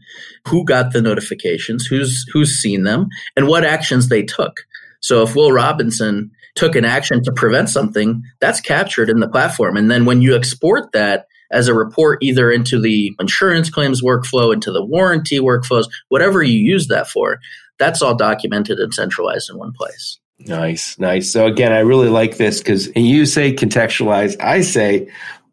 [0.47, 4.61] who got the notifications, who's who's seen them, and what actions they took.
[5.01, 9.77] So if Will Robinson took an action to prevent something, that's captured in the platform.
[9.77, 14.53] And then when you export that as a report either into the insurance claims workflow,
[14.53, 17.39] into the warranty workflows, whatever you use that for,
[17.77, 20.18] that's all documented and centralized in one place.
[20.39, 21.31] Nice, nice.
[21.31, 24.37] So again, I really like this because you say contextualize.
[24.39, 25.09] I say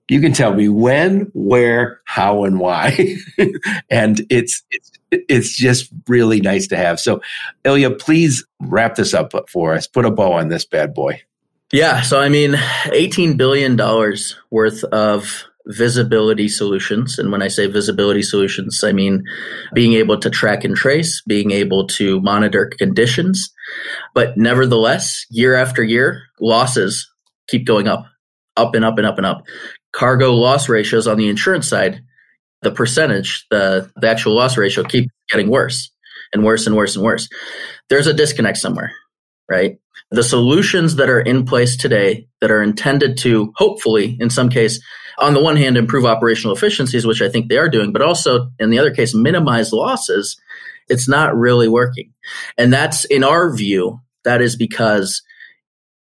[0.08, 3.16] you can tell me when, where, how, and why,
[3.90, 7.00] and it's it's it's just really nice to have.
[7.00, 7.20] So,
[7.64, 9.86] Ilya, please wrap this up for us.
[9.86, 11.22] Put a bow on this bad boy.
[11.72, 12.02] Yeah.
[12.02, 12.56] So, I mean,
[12.92, 17.18] eighteen billion dollars worth of visibility solutions.
[17.18, 19.24] And when I say visibility solutions, I mean
[19.74, 23.52] being able to track and trace, being able to monitor conditions.
[24.14, 27.10] But nevertheless, year after year, losses
[27.48, 28.06] keep going up,
[28.56, 29.42] up and up and up and up.
[29.92, 32.00] Cargo loss ratios on the insurance side,
[32.62, 35.90] the percentage, the, the actual loss ratio keep getting worse
[36.32, 37.28] and worse and worse and worse.
[37.88, 38.92] There's a disconnect somewhere,
[39.48, 39.78] right?
[40.16, 44.80] The solutions that are in place today that are intended to hopefully, in some case,
[45.18, 48.48] on the one hand, improve operational efficiencies, which I think they are doing, but also
[48.58, 50.40] in the other case, minimize losses,
[50.88, 52.14] it's not really working.
[52.56, 55.22] And that's in our view, that is because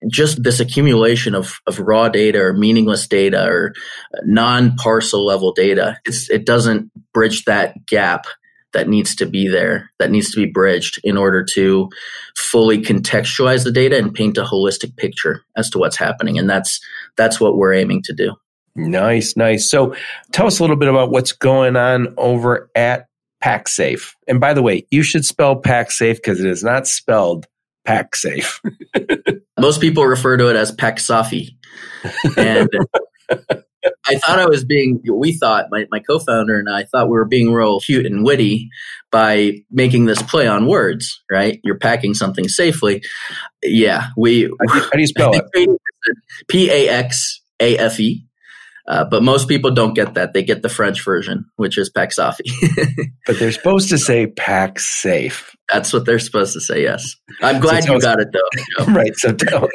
[0.10, 3.71] just this accumulation of, of raw data or meaningless data or
[4.26, 8.26] non parcel level data, it doesn't bridge that gap
[8.73, 11.89] that needs to be there, that needs to be bridged in order to
[12.36, 16.38] fully contextualize the data and paint a holistic picture as to what's happening.
[16.38, 16.79] And that's
[17.17, 18.36] that's what we're aiming to do.
[18.75, 19.69] Nice, nice.
[19.69, 19.95] So
[20.31, 23.07] tell us a little bit about what's going on over at
[23.43, 24.13] Paxafe.
[24.27, 27.47] And by the way, you should spell Paxafe because it is not spelled
[27.88, 28.60] PacSafe.
[29.60, 31.49] Most people refer to it as PacSafi.
[32.38, 32.69] And
[34.08, 37.13] I thought I was being, we thought, my, my co founder and I thought we
[37.13, 38.70] were being real cute and witty
[39.12, 41.60] by making this play on words, right?
[41.63, 43.02] You're packing something safely.
[43.63, 44.44] Yeah, we.
[44.44, 45.80] How do you, how do you spell it?
[46.48, 48.26] P A X A F E.
[48.91, 50.34] Uh, but most people don't get that.
[50.34, 52.41] They get the French version, which is Paxafi.
[53.25, 55.56] but they're supposed to say pack safe.
[55.71, 56.84] That's what they're supposed to say.
[56.84, 58.86] Yes, I'm glad so you got it though.
[58.88, 59.15] right.
[59.15, 59.69] So tell,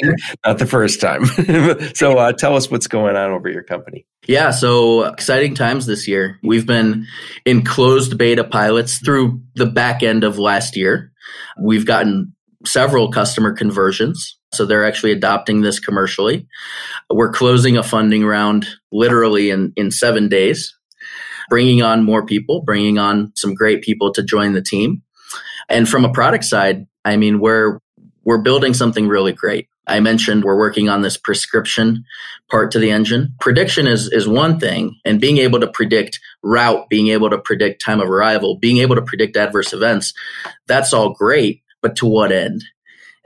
[0.44, 1.24] not the first time.
[1.94, 4.06] so uh, tell us what's going on over your company.
[4.26, 4.50] Yeah.
[4.50, 6.38] So exciting times this year.
[6.42, 7.06] We've been
[7.46, 11.10] in closed beta pilots through the back end of last year.
[11.58, 12.34] We've gotten
[12.66, 14.36] several customer conversions.
[14.56, 16.46] So they're actually adopting this commercially.
[17.10, 20.76] We're closing a funding round literally in, in seven days,
[21.48, 25.02] bringing on more people, bringing on some great people to join the team.
[25.68, 27.80] And from a product side, I mean, we're,
[28.24, 29.68] we're building something really great.
[29.86, 32.04] I mentioned we're working on this prescription
[32.50, 33.34] part to the engine.
[33.40, 37.84] Prediction is, is one thing, and being able to predict route, being able to predict
[37.84, 40.12] time of arrival, being able to predict adverse events,
[40.66, 42.64] that's all great but to what end?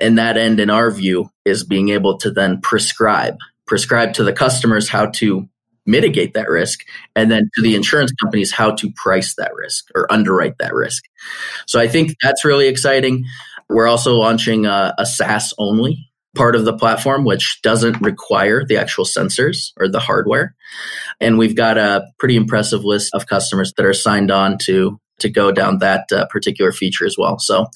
[0.00, 3.36] And that end, in our view, is being able to then prescribe,
[3.66, 5.48] prescribe to the customers how to
[5.86, 6.80] mitigate that risk,
[7.16, 11.04] and then to the insurance companies how to price that risk or underwrite that risk.
[11.66, 13.24] So I think that's really exciting.
[13.68, 18.76] We're also launching a, a SaaS only part of the platform, which doesn't require the
[18.76, 20.54] actual sensors or the hardware.
[21.20, 25.30] And we've got a pretty impressive list of customers that are signed on to to
[25.30, 27.38] go down that uh, particular feature as well.
[27.38, 27.66] So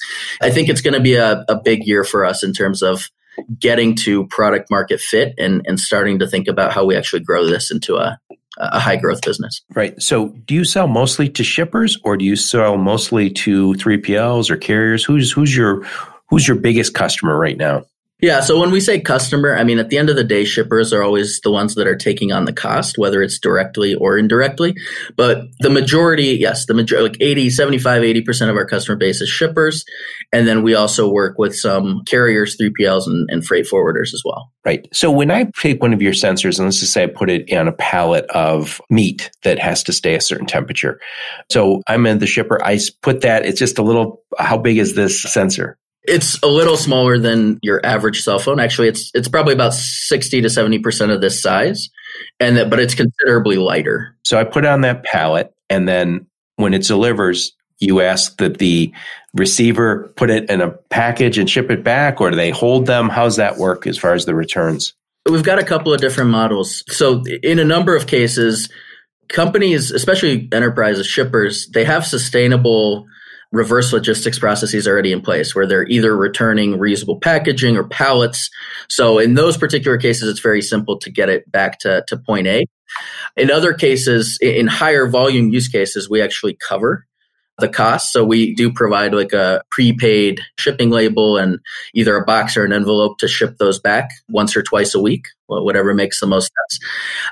[0.40, 3.10] I think it's going to be a, a big year for us in terms of
[3.58, 7.46] getting to product market fit and, and starting to think about how we actually grow
[7.46, 8.18] this into a,
[8.58, 9.62] a high growth business.
[9.74, 10.00] Right.
[10.00, 14.56] So do you sell mostly to shippers or do you sell mostly to 3PLs or
[14.56, 15.04] carriers?
[15.04, 15.84] Who's who's your
[16.28, 17.84] who's your biggest customer right now?
[18.20, 18.40] Yeah.
[18.40, 21.02] So when we say customer, I mean, at the end of the day, shippers are
[21.02, 24.76] always the ones that are taking on the cost, whether it's directly or indirectly.
[25.16, 29.28] But the majority, yes, the majority, like 80, 75, 80% of our customer base is
[29.28, 29.84] shippers.
[30.32, 34.50] And then we also work with some carriers, 3PLs, and, and freight forwarders as well.
[34.64, 34.86] Right.
[34.92, 37.52] So when I take one of your sensors, and let's just say I put it
[37.52, 41.00] on a pallet of meat that has to stay a certain temperature.
[41.50, 42.64] So I'm in the shipper.
[42.64, 45.76] I put that, it's just a little, how big is this sensor?
[46.06, 48.60] It's a little smaller than your average cell phone.
[48.60, 51.88] Actually, it's it's probably about 60 to 70% of this size.
[52.38, 54.16] And that, but it's considerably lighter.
[54.24, 58.92] So I put on that pallet and then when it delivers, you ask that the
[59.34, 63.08] receiver put it in a package and ship it back or do they hold them?
[63.08, 64.94] How's that work as far as the returns?
[65.28, 66.84] We've got a couple of different models.
[66.88, 68.68] So in a number of cases,
[69.28, 73.06] companies, especially enterprises, shippers, they have sustainable
[73.54, 78.50] reverse logistics processes already in place where they're either returning reusable packaging or pallets.
[78.88, 82.46] So in those particular cases, it's very simple to get it back to, to point
[82.48, 82.66] A.
[83.36, 87.06] In other cases, in higher volume use cases, we actually cover
[87.58, 88.12] the cost.
[88.12, 91.60] So we do provide like a prepaid shipping label and
[91.94, 95.26] either a box or an envelope to ship those back once or twice a week,
[95.46, 96.84] whatever makes the most sense.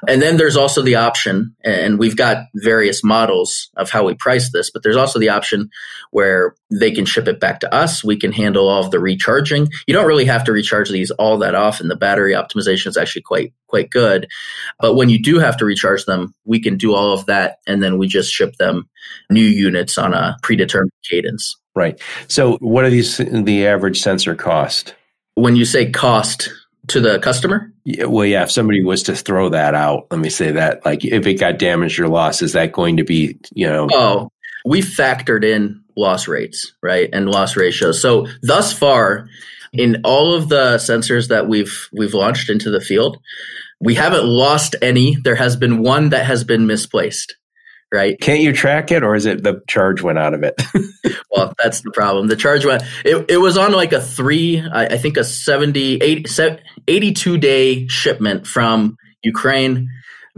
[0.09, 4.53] And then there's also the option, and we've got various models of how we price
[4.53, 5.71] this, but there's also the option
[6.11, 8.05] where they can ship it back to us.
[8.05, 9.69] We can handle all of the recharging.
[9.87, 11.89] You don't really have to recharge these all that often.
[11.89, 14.29] The battery optimization is actually quite quite good.
[14.79, 17.83] But when you do have to recharge them, we can do all of that and
[17.83, 18.89] then we just ship them
[19.31, 21.57] new units on a predetermined cadence.
[21.75, 21.99] Right.
[22.29, 24.95] So what are these the average sensor cost?
[25.35, 26.53] When you say cost
[26.93, 27.73] to the customer?
[27.85, 31.05] Yeah, well, yeah, if somebody was to throw that out, let me say that, like
[31.05, 33.89] if it got damaged or lost, is that going to be, you know?
[33.93, 34.31] Oh,
[34.65, 37.09] we factored in loss rates, right?
[37.13, 38.01] And loss ratios.
[38.01, 39.29] So thus far,
[39.73, 43.19] in all of the sensors that we've we've launched into the field,
[43.81, 45.17] we haven't lost any.
[45.17, 47.35] There has been one that has been misplaced
[47.93, 48.19] right?
[48.21, 50.61] Can't you track it, or is it the charge went out of it?
[51.31, 52.27] well, that's the problem.
[52.27, 52.83] The charge went.
[53.05, 57.87] It, it was on like a three, I, I think a 70, 80, 82 day
[57.89, 59.89] shipment from Ukraine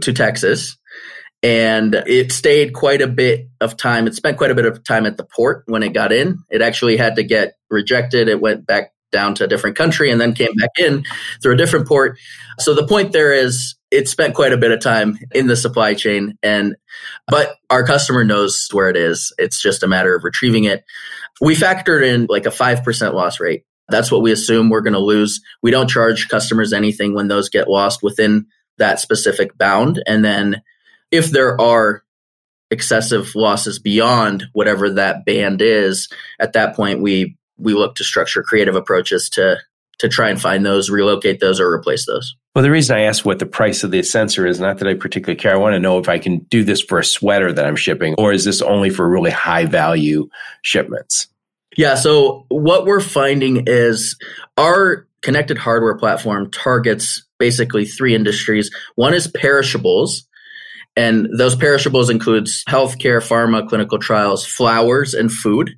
[0.01, 0.77] to Texas.
[1.41, 4.07] And it stayed quite a bit of time.
[4.07, 6.39] It spent quite a bit of time at the port when it got in.
[6.49, 8.27] It actually had to get rejected.
[8.27, 11.03] It went back down to a different country and then came back in
[11.41, 12.17] through a different port.
[12.59, 15.93] So the point there is it spent quite a bit of time in the supply
[15.93, 16.75] chain and
[17.27, 19.33] but our customer knows where it is.
[19.37, 20.83] It's just a matter of retrieving it.
[21.39, 23.63] We factored in like a 5% loss rate.
[23.87, 25.39] That's what we assume we're going to lose.
[25.61, 30.03] We don't charge customers anything when those get lost within that specific bound.
[30.05, 30.61] And then
[31.11, 32.03] if there are
[32.71, 38.43] excessive losses beyond whatever that band is, at that point we we look to structure
[38.43, 39.57] creative approaches to
[39.99, 42.35] to try and find those, relocate those, or replace those.
[42.55, 44.93] Well, the reason I asked what the price of the sensor is, not that I
[44.93, 45.53] particularly care.
[45.53, 48.15] I want to know if I can do this for a sweater that I'm shipping,
[48.17, 50.29] or is this only for really high value
[50.61, 51.27] shipments?
[51.75, 51.95] Yeah.
[51.95, 54.15] So what we're finding is
[54.57, 58.71] our connected hardware platform targets basically three industries.
[58.95, 60.25] One is perishables,
[60.95, 65.71] And those perishables includes healthcare, pharma, clinical trials, flowers, and food.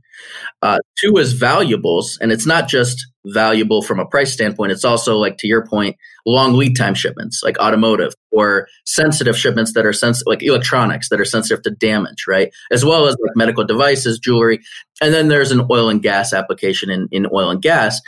[0.61, 4.71] Uh, two is valuables, and it's not just valuable from a price standpoint.
[4.71, 5.95] It's also like to your point,
[6.28, 11.21] long lead time shipments, like automotive or sensitive shipments that are sensitive, like electronics that
[11.21, 12.51] are sensitive to damage, right?
[12.69, 14.59] As well as like medical devices, jewelry,
[15.01, 18.01] and then there's an oil and gas application in, in oil and gas.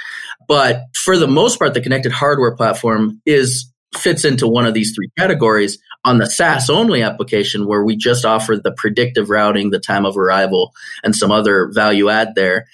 [0.48, 4.94] But for the most part, the connected hardware platform is fits into one of these
[4.94, 9.80] three categories on the SaaS only application where we just offer the predictive routing, the
[9.80, 12.66] time of arrival, and some other value add there.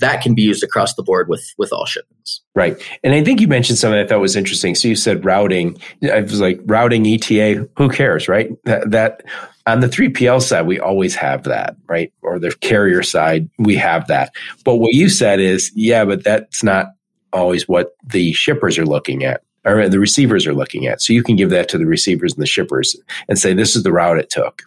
[0.00, 2.40] That can be used across the board with with all shipments.
[2.54, 2.80] Right.
[3.02, 4.74] And I think you mentioned something I thought was interesting.
[4.74, 5.78] So you said routing.
[6.10, 8.50] I was like routing ETA, who cares, right?
[8.64, 9.22] That, that
[9.66, 12.12] on the 3PL side, we always have that, right?
[12.22, 14.32] Or the carrier side, we have that.
[14.64, 16.88] But what you said is, yeah, but that's not
[17.32, 21.00] always what the shippers are looking at or the receivers are looking at.
[21.00, 22.96] So you can give that to the receivers and the shippers
[23.28, 24.62] and say, this is the route it took.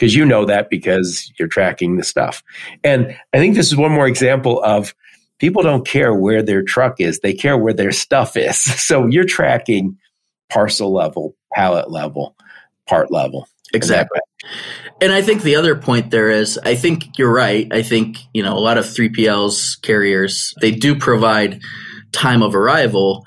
[0.00, 2.42] Because you know that because you're tracking the stuff.
[2.82, 4.94] And I think this is one more example of
[5.38, 8.64] people don't care where their truck is, they care where their stuff is.
[8.80, 9.98] So you're tracking
[10.48, 12.34] parcel level, pallet level,
[12.88, 13.46] part level.
[13.74, 14.18] Exactly.
[15.02, 17.68] And I think the other point there is I think you're right.
[17.70, 21.60] I think, you know, a lot of 3PLs carriers, they do provide
[22.12, 23.22] time of arrival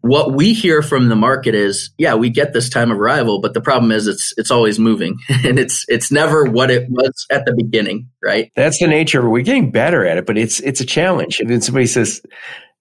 [0.00, 3.54] what we hear from the market is, yeah, we get this time of arrival, but
[3.54, 7.44] the problem is it's it's always moving and it's it's never what it was at
[7.46, 8.50] the beginning, right?
[8.56, 9.28] That's the nature.
[9.28, 11.40] We're getting better at it, but it's it's a challenge.
[11.40, 12.22] And then somebody says,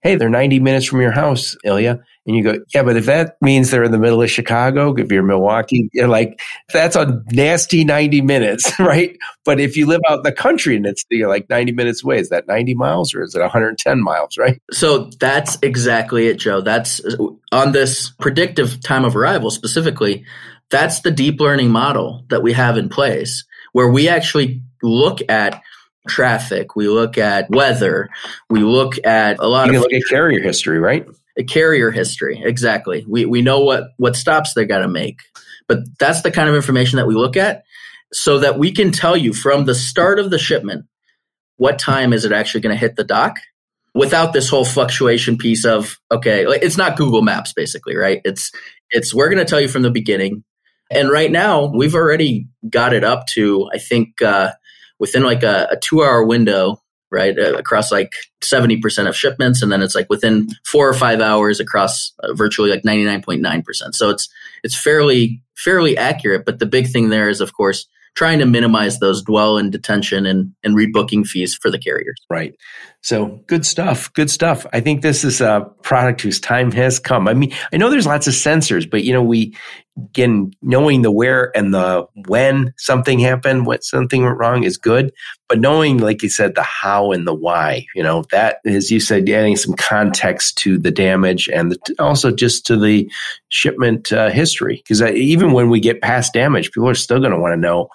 [0.01, 3.38] "Hey, they're 90 minutes from your house, Ilya," And you go, yeah, but if that
[3.41, 6.41] means they're in the middle of Chicago, if you're Milwaukee, you're like,
[6.73, 9.17] that's a nasty 90 minutes, right?
[9.45, 12.19] But if you live out in the country and it's you're like 90 minutes away,
[12.19, 14.61] is that 90 miles or is it 110 miles, right?
[14.71, 16.59] So that's exactly it, Joe.
[16.59, 16.99] That's
[17.53, 20.25] on this predictive time of arrival specifically.
[20.69, 25.61] That's the deep learning model that we have in place where we actually look at
[26.09, 28.09] traffic, we look at weather,
[28.49, 31.07] we look at a lot you of look at carrier history, right?
[31.38, 32.42] A carrier history.
[32.44, 33.06] Exactly.
[33.08, 35.20] We we know what what stops they got to make.
[35.68, 37.64] But that's the kind of information that we look at
[38.14, 40.86] so that we can tell you from the start of the shipment
[41.58, 43.38] what time is it actually going to hit the dock
[43.94, 48.22] without this whole fluctuation piece of okay, it's not Google Maps basically, right?
[48.24, 48.52] It's
[48.90, 50.44] it's we're going to tell you from the beginning.
[50.90, 54.52] And right now, we've already got it up to I think uh,
[55.00, 56.82] within like a, a two hour window
[57.12, 61.22] right uh, across like 70% of shipments and then it's like within 4 or 5
[61.22, 64.30] hours across uh, virtually like 99.9% so it's
[64.64, 67.88] it's fairly fairly accurate but the big thing there is of course
[68.18, 72.18] trying to minimize those dwell and detention and, and rebooking fees for the carriers.
[72.32, 72.55] Right.
[73.03, 74.12] So good stuff.
[74.14, 74.66] Good stuff.
[74.74, 77.28] I think this is a product whose time has come.
[77.28, 79.55] I mean, I know there's lots of sensors, but you know, we
[79.98, 85.12] again knowing the where and the when something happened, what something went wrong is good.
[85.50, 89.00] But knowing, like you said, the how and the why, you know, that as you
[89.00, 93.10] said, adding some context to the damage and the, also just to the
[93.50, 94.78] shipment uh, history.
[94.78, 97.58] Because uh, even when we get past damage, people are still going to want to
[97.58, 97.89] know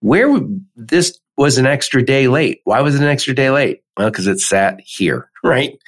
[0.00, 0.38] where
[0.76, 2.60] this was an extra day late.
[2.64, 3.82] Why was it an extra day late?
[3.96, 5.78] Well, because it sat here, right?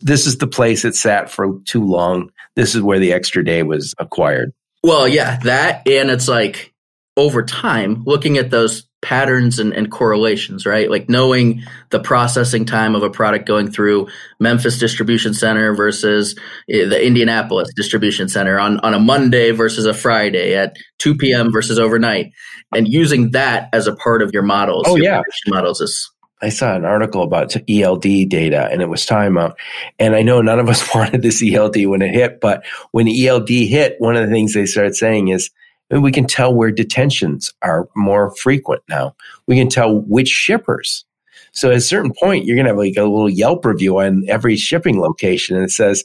[0.00, 2.30] This is the place it sat for too long.
[2.54, 4.52] This is where the extra day was acquired.
[4.82, 6.72] Well, yeah, that and it's like
[7.16, 10.90] over time, looking at those patterns and, and, correlations, right?
[10.90, 14.08] Like knowing the processing time of a product going through
[14.40, 16.34] Memphis distribution center versus
[16.68, 21.52] eh, the Indianapolis distribution center on, on a Monday versus a Friday at 2 p.m.
[21.52, 22.32] versus overnight
[22.74, 24.84] and using that as a part of your models.
[24.88, 25.22] Oh, your yeah.
[25.46, 26.10] Models is
[26.42, 29.54] I saw an article about ELD data and it was timeout.
[29.98, 33.48] And I know none of us wanted this ELD when it hit, but when ELD
[33.48, 35.50] hit, one of the things they started saying is
[35.90, 39.14] we can tell where detentions are more frequent now.
[39.46, 41.04] We can tell which shippers.
[41.52, 44.24] So at a certain point, you're going to have like a little Yelp review on
[44.28, 46.04] every shipping location and it says,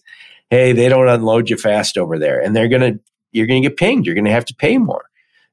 [0.50, 2.40] Hey, they don't unload you fast over there.
[2.40, 3.00] And they're going to,
[3.32, 4.06] you're going to get pinged.
[4.06, 5.06] You're going to have to pay more.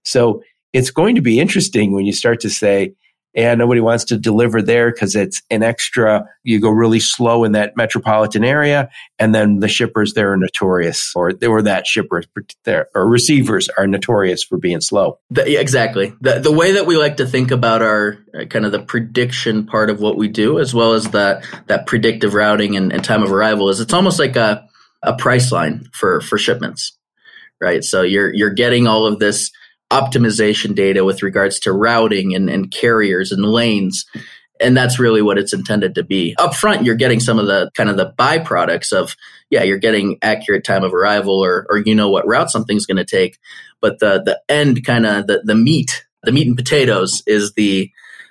[0.05, 2.95] So it's going to be interesting when you start to say,
[3.39, 7.53] and nobody wants to deliver there because it's an extra you go really slow in
[7.53, 12.27] that metropolitan area and then the shippers there are notorious or they were that shippers
[12.65, 15.21] there or receivers are notorious for being slow.
[15.31, 16.13] The, exactly.
[16.21, 19.67] The, the way that we like to think about our uh, kind of the prediction
[19.67, 23.23] part of what we do as well as that that predictive routing and, and time
[23.23, 24.69] of arrival is it's almost like a,
[25.01, 26.99] a Priceline for for shipments
[27.61, 27.83] right?
[27.83, 29.51] So you're you're getting all of this
[29.91, 34.05] optimization data with regards to routing and, and carriers and lanes.
[34.61, 36.35] And that's really what it's intended to be.
[36.39, 39.17] Up front, you're getting some of the kind of the byproducts of,
[39.51, 42.97] yeah, you're getting accurate time of arrival or, or you know what route something's going
[42.97, 43.39] to take.
[43.81, 47.91] But the, the end kind of the, the meat, the meat and potatoes is the,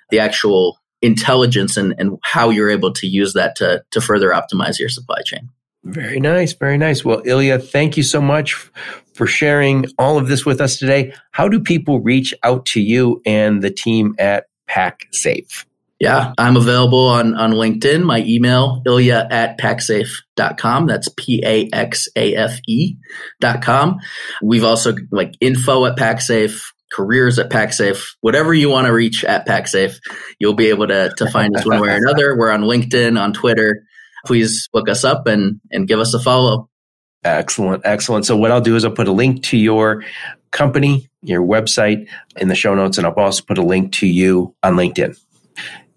[0.10, 4.80] the actual intelligence and, and how you're able to use that to, to further optimize
[4.80, 5.50] your supply chain.
[5.84, 6.54] Very nice.
[6.54, 7.06] Very nice.
[7.06, 8.70] Well, Ilya, thank you so much
[9.18, 11.14] for sharing all of this with us today.
[11.32, 15.66] How do people reach out to you and the team at Paxafe?
[16.00, 18.04] Yeah, I'm available on, on LinkedIn.
[18.04, 20.86] My email, ilya at paxafe.com.
[20.86, 22.96] That's P A X A F E
[23.40, 23.98] dot com.
[24.44, 26.62] We've also like info at Paxafe,
[26.92, 30.00] careers at Paxafe, whatever you want to reach at Paxafe,
[30.40, 32.38] you'll be able to, to find us one way or another.
[32.38, 33.84] We're on LinkedIn, on Twitter.
[34.26, 36.67] Please look us up and, and give us a follow.
[37.36, 37.82] Excellent.
[37.86, 38.26] Excellent.
[38.26, 40.04] So what I'll do is I'll put a link to your
[40.52, 42.08] company, your website
[42.38, 45.20] in the show notes, and I'll also put a link to you on LinkedIn.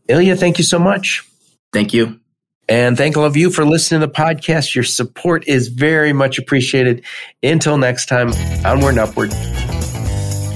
[0.09, 1.25] Ilya, thank you so much.
[1.73, 2.21] Thank you.
[2.69, 4.75] And thank all of you for listening to the podcast.
[4.75, 7.05] Your support is very much appreciated.
[7.43, 8.33] Until next time,
[8.65, 9.33] onward and upward.